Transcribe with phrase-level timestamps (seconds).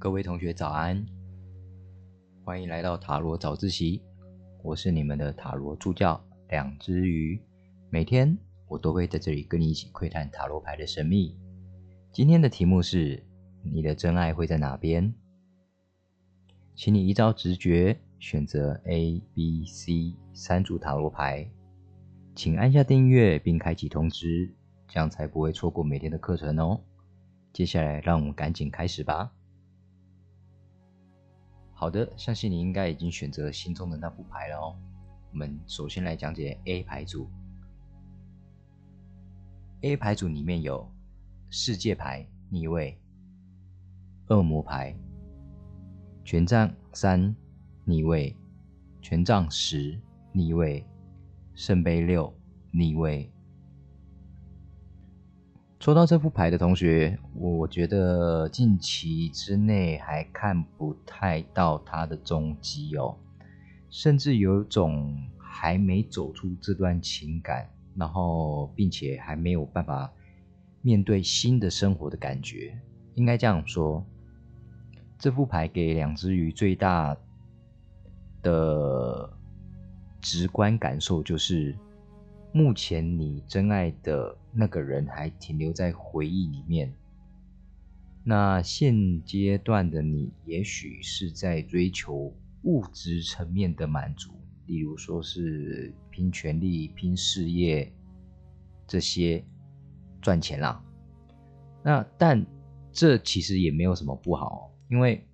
[0.00, 1.04] 各位同学早安，
[2.44, 4.00] 欢迎来到塔罗早自习。
[4.62, 7.42] 我是你们的塔罗助教两只鱼，
[7.90, 8.38] 每天
[8.68, 11.36] 我都会在这里跟你一起窥探塔罗牌的神秘。
[12.12, 13.20] 今天的题目是：
[13.64, 15.12] 你的真爱会在哪边？
[16.76, 21.50] 请你依照直觉选择 A、B、C 三组塔罗牌，
[22.36, 24.48] 请按下订阅并开启通知，
[24.86, 26.80] 这样才不会错过每天的课程哦。
[27.52, 29.32] 接下来，让我们赶紧开始吧。
[31.80, 34.76] 好的，相信你应该已经选择心中的那副牌了哦。
[35.30, 37.30] 我们首先来讲解 A 牌组。
[39.82, 40.90] A 牌组里面有
[41.50, 42.98] 世界牌逆位、
[44.26, 44.92] 恶魔牌、
[46.24, 47.32] 权杖三
[47.84, 48.36] 逆位、
[49.00, 49.96] 权杖十
[50.32, 50.84] 逆位、
[51.54, 52.34] 圣杯六
[52.72, 53.32] 逆位。
[55.80, 63.16] 抽到这副牌的同学，我觉得近期之内还看不太到他的踪迹哦，
[63.88, 70.12] 甚至有种还没走出这段情感，然后并且还没有办法
[70.82, 72.76] 面对新的生活的感觉。
[73.14, 74.04] 应该这样说，
[75.16, 77.16] 这副牌给两只鱼最大
[78.42, 79.30] 的
[80.20, 81.72] 直观感受就是。
[82.58, 86.92] 目前你真爱的那个人还停留在回忆里面，
[88.24, 94.32] 那现阶段的你也许是在追求物质层面的满足，
[94.66, 97.92] 例如说是拼权力、拼事业
[98.88, 99.44] 这些
[100.20, 100.84] 赚钱啦。
[101.84, 102.44] 那但
[102.90, 105.24] 这其实也没有什么不好，因为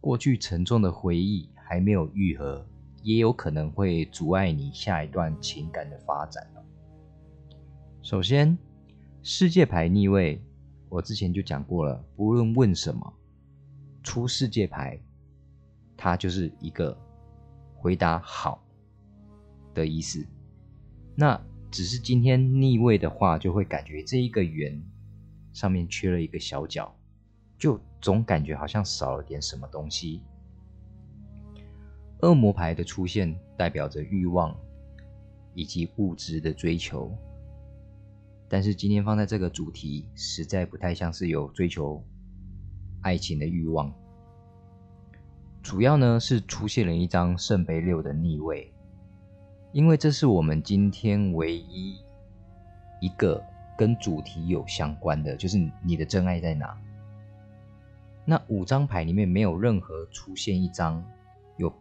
[0.00, 2.66] 过去沉重的回忆还没有愈合，
[3.04, 6.44] 也有可能会阻碍你下一段情感的发展。
[8.02, 8.58] 首先，
[9.22, 10.42] 世界牌逆位，
[10.88, 12.04] 我之前就讲过了。
[12.16, 13.14] 不论问什么，
[14.02, 15.00] 出世界牌，
[15.96, 16.98] 它就是一个
[17.76, 18.60] 回答好
[19.72, 20.26] 的意思。
[21.14, 21.40] 那
[21.70, 24.82] 只是今天逆位的话，就会感觉这一个圆
[25.52, 26.92] 上面缺了一个小角，
[27.56, 30.20] 就总感觉好像少了点什么东西。
[32.22, 34.56] 恶魔牌的出现，代表着欲望
[35.54, 37.16] 以及物质的追求。
[38.52, 42.04] 但是今天放在这个主题，实在不太像是有追求
[43.00, 43.90] 爱情的欲望。
[45.62, 48.70] 主要呢是出现了一张圣杯六的逆位，
[49.72, 51.96] 因为这是我们今天唯一
[53.00, 53.42] 一个
[53.78, 56.78] 跟主题有相关的，就是你的真爱在哪。
[58.26, 61.02] 那五张牌里面没有任何出现一张
[61.56, 61.72] 有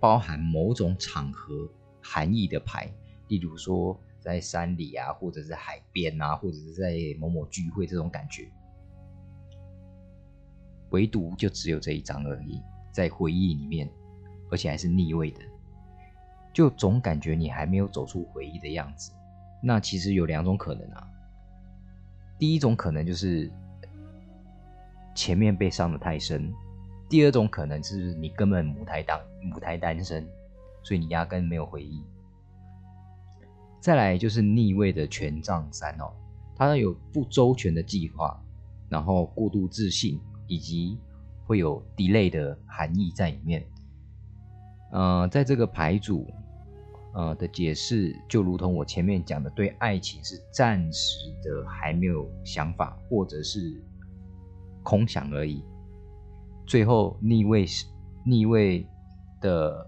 [0.00, 1.70] 包含某种场合
[2.02, 2.92] 含义的牌，
[3.28, 3.96] 例如说。
[4.20, 8.48] 在山里啊，或者是海边啊，或者是在某某聚会这种感觉，
[10.90, 12.60] 唯独就只有这一张而已，
[12.92, 13.90] 在回忆里面，
[14.50, 15.40] 而且还是逆位的，
[16.52, 19.10] 就总感觉你还没有走出回忆的样子。
[19.62, 21.08] 那其实有两种可能啊，
[22.38, 23.50] 第一种可能就是
[25.14, 26.52] 前面被伤的太深，
[27.08, 30.26] 第二种可能是你根本母胎单母胎单身，
[30.82, 32.02] 所以你压根没有回忆。
[33.80, 36.12] 再来就是逆位的权杖三哦，
[36.54, 38.38] 它有不周全的计划，
[38.90, 40.98] 然后过度自信，以及
[41.46, 43.66] 会有 delay 的含义在里面。
[44.92, 46.26] 呃，在这个牌组，
[47.14, 53.82] 呃的解释就如同我前面讲的，对爱情是暂时的还没有想法，或者是
[54.82, 55.64] 空想而已。
[56.66, 57.86] 最后逆位是
[58.26, 58.86] 逆位
[59.40, 59.86] 的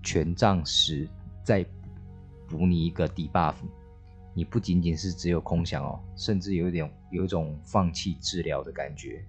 [0.00, 1.08] 权杖十
[1.42, 1.66] 在。
[2.50, 3.54] 补你一个 debuff，
[4.34, 9.24] 你不仅仅是只有空想哦，甚至有一点有一种放弃治疗的感觉。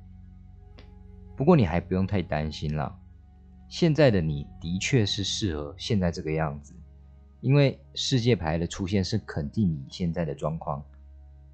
[1.38, 3.00] 不过你还不用太担心啦，
[3.70, 6.74] 现在的你的确是适合现在这个样子，
[7.42, 10.84] 因为世界牌的出现是肯定你现在的状况。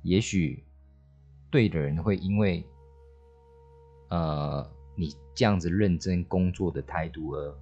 [0.03, 0.63] 也许
[1.51, 2.65] 对的人会因为
[4.09, 7.57] 呃你这样子认真工作的态度而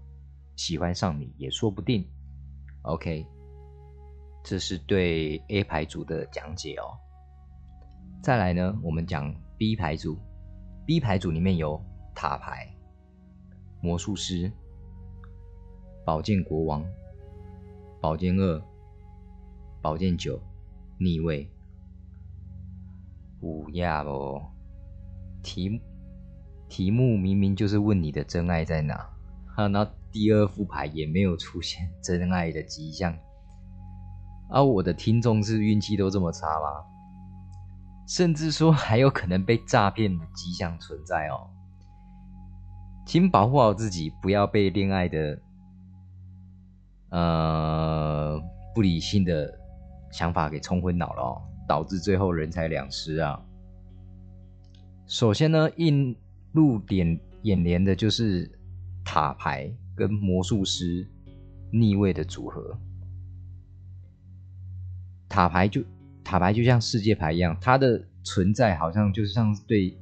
[0.55, 2.07] 喜欢上你，也说不定。
[2.83, 3.25] OK。
[4.45, 6.93] 这是对 A 牌组的讲解哦。
[8.21, 10.19] 再来呢，我们讲 B 牌组。
[10.85, 11.83] B 牌组里面有
[12.13, 12.71] 塔牌、
[13.81, 14.51] 魔术师、
[16.05, 16.85] 宝剑国王、
[17.99, 18.61] 宝剑二、
[19.81, 20.39] 宝剑九
[20.99, 21.49] 逆位。
[23.39, 24.51] 不要哦，
[25.41, 25.81] 题
[26.69, 29.09] 题目明明就是问你的真爱在哪，
[29.55, 33.17] 哈，那第二副牌也没有出现真爱的迹象。
[34.49, 36.83] 而我的听众是运气都这么差吗？
[38.07, 41.49] 甚至说还有可能被诈骗的迹象存在哦。
[43.05, 45.41] 请保护好自己，不要被恋爱的
[47.09, 48.39] 呃
[48.73, 49.51] 不理性的
[50.11, 53.41] 想法给冲昏脑了哦，导致最后人财两失啊。
[55.07, 56.15] 首先呢，映
[56.51, 58.51] 入点眼帘的就是
[59.03, 61.07] 塔牌跟魔术师
[61.71, 62.77] 逆位的组合。
[65.27, 65.83] 塔牌就
[66.23, 69.97] 塔牌就像世界牌一样，它的存在好像就是像对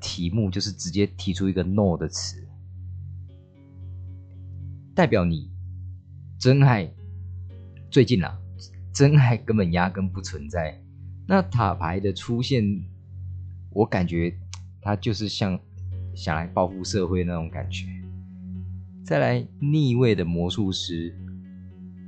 [0.00, 2.46] 题目就是直接提出一个 “no” 的词，
[4.94, 5.50] 代表你
[6.38, 6.92] 真爱
[7.90, 8.38] 最近啊，
[8.92, 10.80] 真爱根本压根不存在。
[11.26, 12.84] 那塔牌的出现，
[13.70, 14.36] 我感觉
[14.82, 15.58] 它就是像
[16.14, 17.86] 想来报复社会那种感觉。
[19.02, 21.14] 再来逆位的魔术师。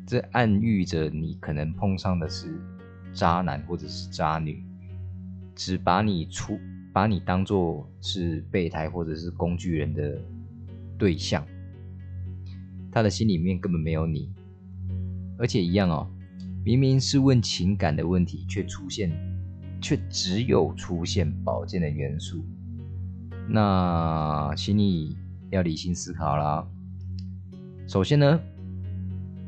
[0.07, 2.57] 这暗喻着你可能碰上的是
[3.13, 4.63] 渣男或者是渣女，
[5.57, 6.57] 只把你出
[6.93, 10.17] 把你当做是备胎或者是工具人的
[10.97, 11.45] 对象，
[12.93, 14.33] 他的心里面根本没有你，
[15.39, 16.09] 而且一样哦，
[16.65, 19.11] 明明是问情感的问题，却出现
[19.81, 22.45] 却只有出现宝剑的元素，
[23.49, 25.17] 那请你
[25.51, 26.65] 要理性思考啦。
[27.89, 28.41] 首先呢。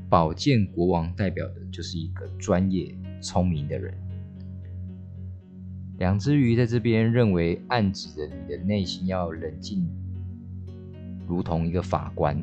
[0.09, 3.93] 宝剑国王代表的就是一个专业、聪明的人。
[5.99, 9.87] 两只鱼在这边认为，暗指着你的内心要冷静，
[11.27, 12.43] 如同一个法官，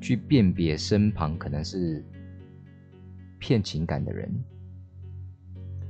[0.00, 2.04] 去辨别身旁可能是
[3.38, 4.30] 骗情感的人。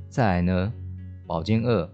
[0.09, 0.73] 再来呢，
[1.27, 1.89] 宝剑二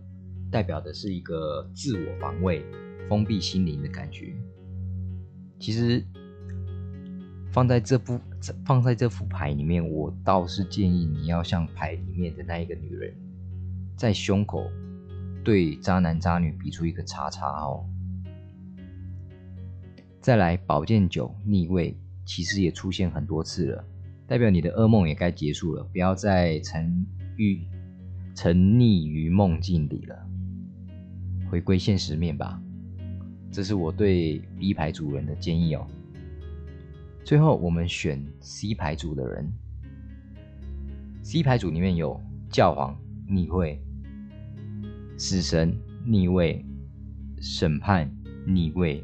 [0.49, 2.63] 代表的是一个自我防卫、
[3.09, 4.33] 封闭心灵的感觉。
[5.59, 6.03] 其实。
[7.53, 8.17] 放在这部
[8.65, 13.13] 放在这副牌里面，我倒是建议你要像牌里面的那一个女人，
[13.95, 14.65] 在胸口
[15.43, 17.85] 对渣男渣女比出一个叉叉哦。
[20.19, 23.83] 再来，宝剑九逆位，其实也出现很多次了，
[24.27, 27.05] 代表你的噩梦也该结束了，不要再沉
[27.37, 27.61] 郁
[28.33, 30.27] 沉溺于梦境里了，
[31.49, 32.61] 回归现实面吧。
[33.51, 35.85] 这是我对 B 牌主人的建议哦。
[37.23, 39.51] 最后，我们选 C 牌组的人。
[41.21, 42.19] C 牌组里面有
[42.49, 42.97] 教皇
[43.27, 43.79] 逆位、
[45.17, 46.65] 死神逆位、
[47.39, 48.11] 审判
[48.45, 49.03] 逆位、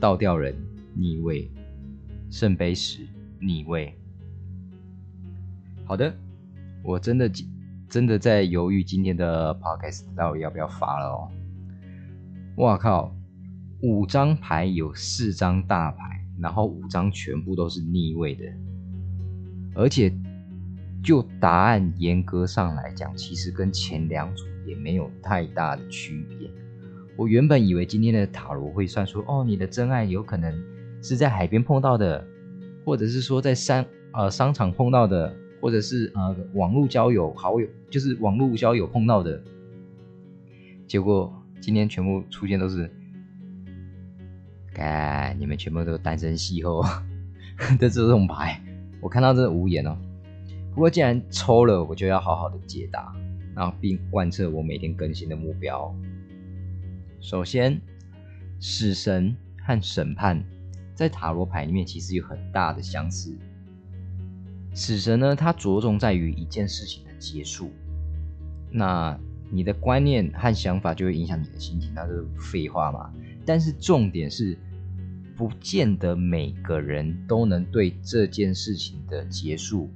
[0.00, 0.56] 倒吊人
[0.94, 1.50] 逆位、
[2.30, 3.06] 圣杯十
[3.38, 3.94] 逆位。
[5.84, 6.12] 好的，
[6.82, 7.30] 我真的
[7.88, 11.30] 真的在犹豫今天的 podcast 到底要不要发了哦。
[12.56, 13.14] 哇靠，
[13.82, 16.15] 五张牌有四张大牌。
[16.40, 18.44] 然后五张全部都是逆位的，
[19.74, 20.12] 而且
[21.02, 26.50] 就答案严格上来讲，其实跟前两组也没有太大的区别。
[27.16, 30.54] 我原本以为今天的塔罗会算出，哦，你的真爱有可能
[31.00, 32.22] 是在海边碰到的，
[32.84, 39.42] 或者是说在商呃商场碰到的，或者是呃网络交友好友，就是网络交友碰到的。
[40.86, 42.90] 结果今天全部出现都是。
[44.78, 46.86] 哎，你们全部都单身邂逅
[47.78, 48.62] 的这种牌，
[49.00, 49.96] 我看到真的无言哦。
[50.74, 53.16] 不过既然抽了，我就要好好的解答，
[53.54, 55.94] 然后并贯彻我每天更新的目标。
[57.20, 57.80] 首先，
[58.60, 59.34] 死神
[59.64, 60.44] 和审判
[60.94, 63.34] 在塔罗牌里面其实有很大的相似。
[64.74, 67.72] 死神呢，它着重在于一件事情的结束，
[68.70, 69.18] 那
[69.50, 73.10] 你的观念和想法就会影响你的心情，那是废话嘛。
[73.46, 74.58] 但是重点是。
[75.36, 79.90] 不见得每个人都能对这件事情的结束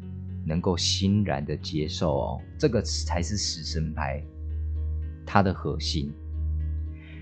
[0.45, 4.23] 能够欣然的接受哦，这个才是死神牌
[5.25, 6.13] 它的核心。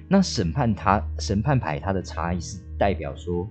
[0.08, 3.48] 那审判它审判牌它的差异是代表说，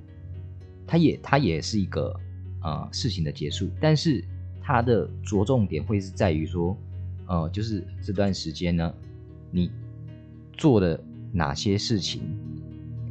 [0.85, 2.13] 它也它也是一个
[2.61, 4.23] 呃事情的结束，但是
[4.61, 6.75] 它的着重点会是在于说，
[7.27, 8.93] 呃，就是这段时间呢，
[9.49, 9.71] 你
[10.57, 12.21] 做的哪些事情。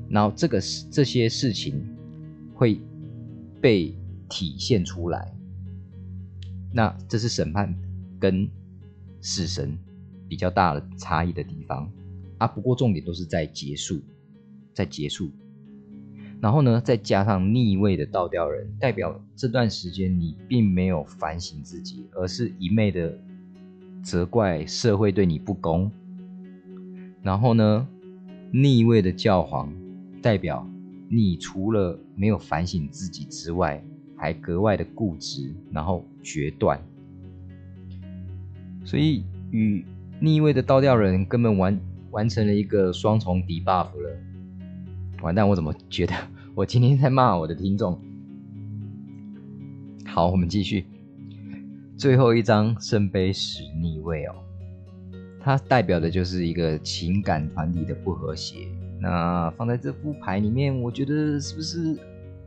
[0.09, 0.61] 然后这个
[0.91, 1.85] 这些事情
[2.55, 2.81] 会
[3.61, 3.95] 被
[4.29, 5.35] 体现出来，
[6.73, 7.75] 那这是审判
[8.21, 8.49] 跟
[9.21, 9.77] 死神
[10.29, 11.91] 比较大的差异的地方
[12.39, 12.47] 啊。
[12.47, 14.01] 不过重点都是在结束，
[14.73, 15.31] 在结束。
[16.41, 23.19] 然后呢，再加上逆位的倒吊人，代表这段时间你并没有反省自己，而是一昧的
[24.03, 25.91] 责怪社会对你不公。
[27.23, 27.89] 然后呢，
[28.53, 29.73] 逆位的教皇。
[30.27, 30.69] 代表
[31.09, 33.81] 你除了没有反省自己之外，
[34.17, 36.83] 还格外的固执，然后决断，
[38.85, 39.85] 所以与
[40.19, 41.81] 逆位的倒吊人根本完
[42.11, 44.19] 完成了一个双重 debuff 了。
[45.23, 46.13] 完蛋，我怎么觉得
[46.57, 47.97] 我今天在骂我的听众？
[50.07, 50.87] 好，我们继续。
[51.97, 54.35] 最后一张圣杯十逆位哦，
[55.39, 58.67] 它代表的就是一个情感团体的不和谐。
[59.09, 61.97] 那放在这副牌里面，我觉得是不是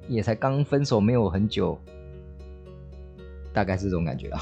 [0.09, 1.79] 也才刚分手没有很久？
[3.53, 4.41] 大概是这种感觉啊。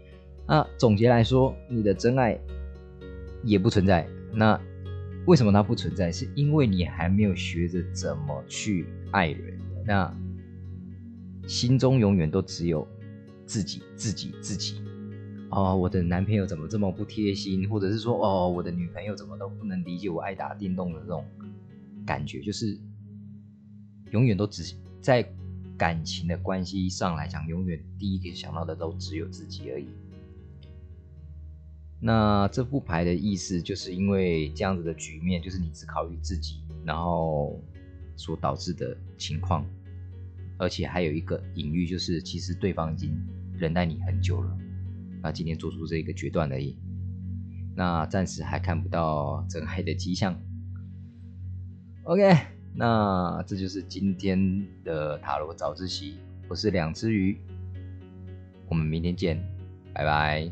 [0.48, 2.40] 那总结来说，你的真爱
[3.42, 4.08] 也不存在。
[4.32, 4.58] 那
[5.26, 6.10] 为什么它不存在？
[6.10, 9.58] 是因为你还没有学着怎么去爱人。
[9.84, 10.10] 那
[11.46, 12.88] 心中永远都只有
[13.44, 14.80] 自己，自己，自己。
[15.50, 17.68] 哦，我的男朋友怎么这么不贴心？
[17.68, 21.22] 或者是说，哦，我的女朋友怎么都不能理解我爱打电动的这种
[22.08, 22.78] 感觉，就是
[24.12, 25.22] 永远都只在
[25.76, 29.88] 感情的关系上来讲，永远第一个想到的都只有自己而已。
[32.00, 37.62] 那这副牌的意思，就是因为这样子的局面，就是你只考虑自己，然后
[38.16, 39.66] 所导致的情况，
[40.56, 43.14] 而且还有一个隐喻，就是其实对方已经
[43.52, 44.58] 忍耐你很久了，
[45.22, 46.74] 那今天做出这个决断而已，
[47.76, 50.34] 那暂时还看不到真爱的迹象。
[52.08, 52.22] OK，
[52.74, 56.16] 那这就是今天的塔罗早自习，
[56.48, 57.36] 我是两只鱼，
[58.66, 59.38] 我们明天见，
[59.92, 60.50] 拜拜。